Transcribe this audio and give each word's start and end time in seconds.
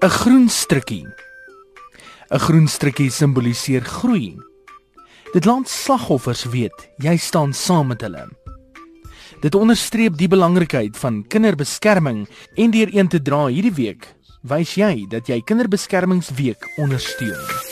'n 0.00 0.08
Groen 0.08 0.48
strukkie. 0.48 1.06
'n 2.30 2.38
Groen 2.38 2.68
strukkie 2.68 3.10
simboliseer 3.10 3.84
groei. 3.84 4.36
Dit 5.32 5.44
laat 5.44 5.68
slagoffers 5.68 6.44
weet 6.44 6.88
jy 6.96 7.16
staan 7.16 7.52
saam 7.52 7.86
met 7.86 8.00
hulle. 8.00 8.28
Dit 9.40 9.54
onderstreep 9.54 10.16
die 10.16 10.28
belangrikheid 10.28 10.96
van 10.96 11.24
kinderbeskerming 11.26 12.28
en 12.54 12.70
deur 12.70 12.94
een 12.94 13.08
te 13.08 13.22
dra 13.22 13.46
hierdie 13.46 13.74
week, 13.74 14.06
wys 14.42 14.74
jy 14.74 15.06
dat 15.10 15.26
jy 15.26 15.40
Kinderbeskermingsweek 15.42 16.66
ondersteun. 16.76 17.71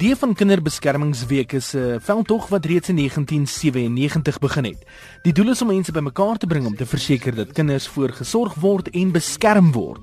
Idee 0.00 0.16
van 0.16 0.34
Kinderbeskermingsweek 0.34 1.52
is 1.52 1.72
'n 1.72 1.78
uh, 1.78 1.96
veldtog 2.00 2.48
wat 2.48 2.64
reeds 2.64 2.88
in 2.88 2.96
1997 2.96 4.38
begin 4.38 4.64
het. 4.64 4.86
Die 5.22 5.32
doel 5.32 5.50
is 5.50 5.62
om 5.62 5.68
mense 5.68 5.92
bymekaar 5.92 6.36
te 6.36 6.46
bring 6.46 6.66
om 6.66 6.76
te 6.76 6.86
verseker 6.86 7.34
dat 7.34 7.52
kinders 7.52 7.88
voorgesorg 7.88 8.54
word 8.54 8.88
en 8.88 9.12
beskerm 9.12 9.72
word. 9.72 10.00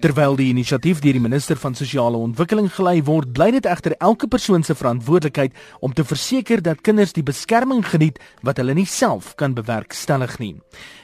Terwyl 0.00 0.36
die 0.36 0.48
inisiatief 0.48 0.98
deur 0.98 1.12
die 1.12 1.20
minister 1.20 1.56
van 1.56 1.74
sosiale 1.74 2.16
ontwikkeling 2.16 2.74
gelei 2.74 3.02
word, 3.02 3.32
bly 3.32 3.50
dit 3.50 3.66
egter 3.66 3.94
elke 3.98 4.28
persoon 4.28 4.62
se 4.62 4.74
verantwoordelikheid 4.74 5.52
om 5.80 5.92
te 5.92 6.04
verseker 6.04 6.62
dat 6.62 6.80
kinders 6.80 7.12
die 7.12 7.22
beskerming 7.22 7.86
geniet 7.86 8.18
wat 8.42 8.56
hulle 8.56 8.74
nie 8.74 8.86
self 8.86 9.34
kan 9.34 9.54
bewerkstellig 9.54 10.38
nie. 10.38 10.60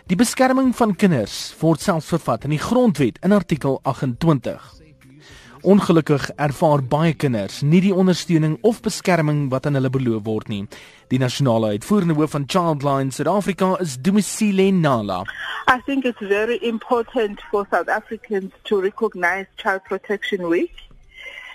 Die 0.06 0.16
beskerming 0.16 0.76
van 0.76 0.94
kinders 0.94 1.54
word 1.60 1.80
selfs 1.80 2.06
vervat 2.06 2.44
in 2.44 2.50
die 2.50 2.64
grondwet 2.68 3.18
in 3.22 3.32
artikel 3.32 3.80
28. 3.82 4.83
Ongelukkig 5.64 6.26
ervaar 6.36 6.82
baie 6.84 7.14
kinders 7.16 7.62
nie 7.64 7.78
die 7.80 7.94
ondersteuning 7.96 8.58
of 8.68 8.82
beskerming 8.84 9.46
wat 9.48 9.64
aan 9.64 9.78
hulle 9.78 9.88
beloof 9.88 10.26
word 10.26 10.48
nie. 10.52 10.66
Die 11.08 11.16
nasionale 11.18 11.70
uitvoerende 11.72 12.16
hoof 12.18 12.34
van 12.36 12.44
Childline 12.52 13.14
Suid-Afrika 13.16 13.70
is 13.80 13.94
Dumisile 13.96 14.66
Nala. 14.76 15.22
I 15.66 15.80
think 15.86 16.04
it's 16.04 16.20
very 16.20 16.58
important 16.60 17.40
for 17.50 17.64
South 17.70 17.88
Africans 17.88 18.52
to 18.64 18.82
recognize 18.82 19.46
Child 19.56 19.84
Protection 19.88 20.48
Week. 20.50 20.74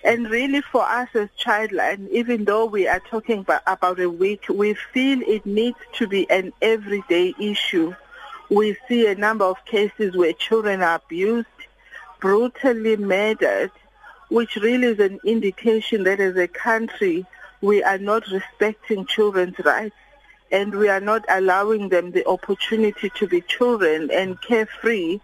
And 0.04 0.32
really 0.32 0.64
for 0.72 0.82
us 0.82 1.10
as 1.14 1.30
Childline, 1.38 2.10
even 2.10 2.46
though 2.46 2.66
we 2.66 2.88
are 2.88 3.04
talking 3.12 3.46
about 3.68 4.00
a 4.00 4.10
week, 4.10 4.50
we 4.50 4.74
feel 4.92 5.22
it 5.22 5.46
needs 5.46 5.78
to 6.00 6.08
be 6.08 6.28
an 6.32 6.52
everyday 6.64 7.36
issue. 7.40 7.94
We 8.50 8.76
see 8.88 9.06
a 9.06 9.14
number 9.14 9.46
of 9.46 9.64
cases 9.66 10.18
where 10.18 10.34
children 10.34 10.82
are 10.82 10.96
abused, 10.96 11.60
brutally 12.20 12.98
murdered, 12.98 13.70
which 14.30 14.56
really 14.56 14.88
is 14.88 15.00
an 15.00 15.20
indication 15.24 16.04
that 16.04 16.20
as 16.20 16.36
a 16.38 16.48
country 16.48 17.26
we 17.62 17.84
are 17.84 17.98
not 17.98 18.26
respecting 18.28 19.06
children's 19.06 19.60
rights 19.60 19.96
and 20.52 20.74
we 20.74 20.90
are 20.90 21.02
not 21.02 21.24
allowing 21.30 21.90
them 21.90 22.12
the 22.12 22.26
opportunity 22.28 23.10
to 23.16 23.28
be 23.28 23.42
children 23.42 24.10
and 24.12 24.42
carefree 24.42 25.20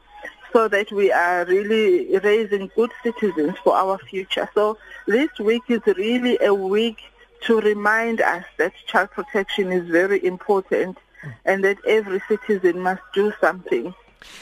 so 0.54 0.68
that 0.68 0.92
we 0.92 1.12
are 1.12 1.46
really 1.46 2.18
raising 2.20 2.70
good 2.76 2.92
citizens 3.04 3.56
for 3.64 3.76
our 3.76 3.98
future. 3.98 4.48
So 4.54 4.78
this 5.08 5.30
week 5.40 5.64
is 5.68 5.82
really 5.98 6.38
a 6.42 6.54
week 6.54 7.00
to 7.42 7.60
remind 7.60 8.22
us 8.22 8.46
that 8.58 8.74
child 8.88 9.12
protection 9.12 9.72
is 9.72 9.88
very 9.90 10.24
important 10.24 10.98
and 11.44 11.64
that 11.64 11.78
every 11.86 12.22
citizen 12.28 12.80
must 12.80 13.02
do 13.14 13.34
something 13.42 13.94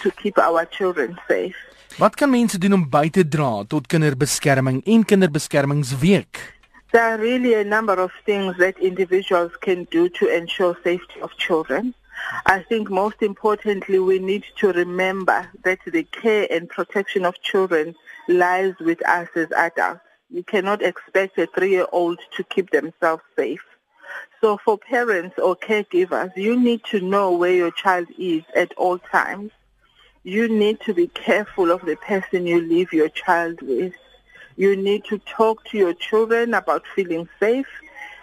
to 0.02 0.12
keep 0.12 0.38
our 0.38 0.66
children 0.66 1.18
safe. 1.28 1.56
Wat 1.98 2.16
kan 2.16 2.30
mense 2.30 2.58
doen 2.58 2.74
om 2.74 2.90
by 2.90 3.10
te 3.14 3.22
dra 3.28 3.64
tot 3.70 3.86
kinderbeskerming 3.88 4.80
en 4.84 5.04
kinderbeskermingsweek? 5.06 6.40
There 6.90 7.04
are 7.04 7.18
really 7.22 7.54
a 7.54 7.64
number 7.64 8.00
of 8.02 8.12
things 8.26 8.58
that 8.58 8.80
individuals 8.80 9.52
can 9.60 9.86
do 9.90 10.10
to 10.10 10.26
ensure 10.26 10.76
safety 10.84 11.22
of 11.22 11.38
children. 11.38 11.94
I 12.46 12.66
think 12.68 12.90
most 12.90 13.22
importantly 13.22 14.00
we 14.00 14.18
need 14.18 14.44
to 14.56 14.72
remember 14.72 15.46
that 15.62 15.80
the 15.86 16.04
care 16.10 16.48
and 16.50 16.68
protection 16.68 17.26
of 17.26 17.40
children 17.42 17.94
lies 18.28 18.74
with 18.80 19.08
us 19.08 19.30
as 19.36 19.52
adults. 19.52 20.02
You 20.32 20.44
cannot 20.44 20.82
expect 20.82 21.38
a 21.38 21.46
3-year-old 21.46 22.20
to 22.36 22.44
keep 22.44 22.72
themselves 22.72 23.24
safe. 23.36 23.66
So 24.42 24.58
for 24.66 24.80
parents 24.80 25.38
or 25.38 25.56
caregivers, 25.56 26.36
you 26.36 26.60
need 26.60 26.82
to 26.86 27.00
know 27.00 27.38
where 27.38 27.54
your 27.54 27.72
child 27.72 28.08
is 28.18 28.42
at 28.56 28.74
all 28.78 28.98
times 28.98 29.52
you 30.24 30.48
need 30.48 30.80
to 30.82 30.94
be 30.94 31.08
careful 31.08 31.70
of 31.70 31.82
the 31.86 31.98
person 31.98 32.48
you 32.48 32.62
leave 32.62 32.94
your 32.94 33.10
child 33.10 33.62
with. 33.62 33.94
You 34.56 34.76
need 34.76 35.04
to 35.06 35.18
talk 35.20 35.66
to 35.66 35.78
your 35.78 35.94
children 35.94 36.54
about 36.54 36.84
feeling 36.96 37.28
safe 37.40 37.68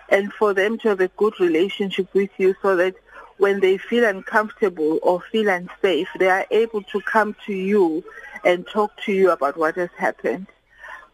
and 0.09 0.33
for 0.33 0.55
them 0.55 0.79
to 0.79 0.89
have 0.89 1.01
a 1.01 1.09
good 1.09 1.39
relationship 1.39 2.13
with 2.15 2.31
you 2.39 2.55
so 2.63 2.75
that 2.77 2.95
when 3.37 3.61
they 3.61 3.77
feel 3.77 4.05
uncomfortable 4.05 4.99
or 5.03 5.21
feel 5.33 5.49
unsafe, 5.49 6.09
they 6.19 6.29
are 6.29 6.47
able 6.51 6.83
to 6.85 7.01
come 7.03 7.37
to 7.47 7.53
you 7.53 8.03
and 8.45 8.67
talk 8.67 8.93
to 9.05 9.13
you 9.13 9.31
about 9.31 9.57
what 9.57 9.77
has 9.77 9.91
happened. 9.97 10.47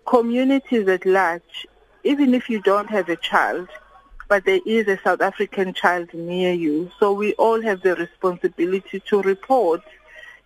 Communities 0.07 0.87
at 0.89 1.05
large, 1.05 1.67
even 2.05 2.33
if 2.33 2.49
you 2.49 2.61
don't 2.63 2.91
have 2.91 3.09
a 3.09 3.17
child, 3.17 3.69
but 4.29 4.45
there 4.45 4.61
is 4.67 4.87
a 4.89 4.99
South 5.03 5.21
African 5.21 5.73
child 5.73 6.13
near 6.15 6.53
you, 6.53 6.91
so 6.99 7.13
we 7.13 7.33
all 7.35 7.61
have 7.63 7.83
the 7.83 7.95
responsibility 7.97 9.01
to 9.09 9.23
report 9.23 9.83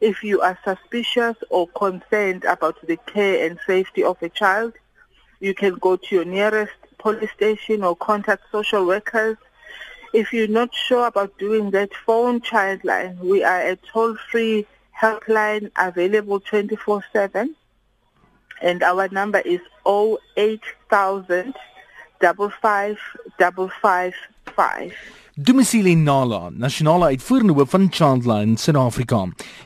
if 0.01 0.25
you 0.25 0.41
are 0.41 0.59
suspicious 0.65 1.37
or 1.51 1.69
concerned 1.69 2.45
about 2.45 2.77
the 2.87 2.97
care 3.07 3.47
and 3.47 3.59
safety 3.67 4.03
of 4.03 4.17
a 4.23 4.29
child, 4.29 4.73
you 5.41 5.55
can 5.55 5.75
go 5.75 5.97
to 5.97 6.15
your 6.15 6.25
nearest 6.25 6.73
police 6.99 7.31
station 7.33 7.83
or 7.83 7.97
contact 7.97 8.43
social 8.53 8.87
workers. 8.87 9.37
If 10.13 10.33
you're 10.33 10.49
not 10.49 10.75
sure 10.75 11.07
about 11.07 11.39
doing 11.39 11.71
that, 11.71 11.95
phone 12.07 12.41
Childline. 12.41 13.19
We 13.19 13.45
are 13.45 13.61
a 13.61 13.77
toll-free 13.77 14.67
helpline 14.99 15.71
available 15.79 16.41
24-7. 16.41 17.55
And 18.63 18.83
our 18.83 19.09
number 19.09 19.39
is 19.39 19.61
08000 19.87 21.55
55555. 24.61 25.19
Dumisile 25.41 25.95
Nala, 25.95 26.51
nasionale 26.53 27.05
uitvoerende 27.05 27.53
hoof 27.53 27.71
van 27.71 27.87
Childline 27.91 28.59
Suid-Afrika. 28.59 29.23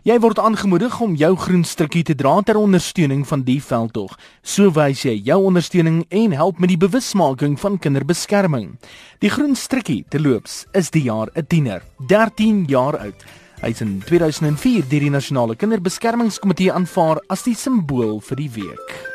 Jy 0.06 0.18
word 0.22 0.38
aangemoedig 0.38 1.00
om 1.02 1.16
jou 1.18 1.32
groen 1.40 1.64
stukkie 1.66 2.04
te 2.06 2.14
dra 2.14 2.36
ter 2.46 2.60
ondersteuning 2.60 3.24
van 3.26 3.42
die 3.42 3.58
veldtog. 3.62 4.12
So 4.42 4.70
wys 4.76 5.02
jy 5.02 5.16
jou 5.26 5.40
ondersteuning 5.48 6.04
en 6.14 6.36
help 6.36 6.60
met 6.62 6.70
die 6.70 6.78
bewusmaking 6.78 7.56
van 7.58 7.80
kinderbeskerming. 7.82 8.76
Die 9.24 9.32
groen 9.34 9.56
stukkie 9.58 10.04
te 10.14 10.20
loops 10.22 10.66
is 10.78 10.92
die 10.94 11.08
jaar 11.08 11.32
'n 11.34 11.46
tiener, 11.48 11.82
13 12.06 12.64
jaar 12.68 12.98
oud. 12.98 13.24
Hy 13.62 13.68
is 13.70 13.80
in 13.80 14.02
2004 14.06 14.84
deur 14.88 15.00
die 15.00 15.10
nasionale 15.10 15.56
kinderbeskermingskomitee 15.56 16.70
aanvaar 16.72 17.18
as 17.28 17.42
die 17.42 17.54
simbool 17.54 18.20
vir 18.20 18.36
die 18.36 18.50
week. 18.50 19.13